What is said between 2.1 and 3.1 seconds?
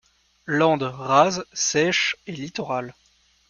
et littorale.